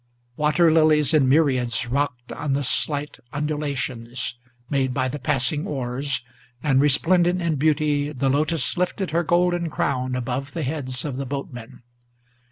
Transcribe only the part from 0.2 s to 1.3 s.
Water lilies in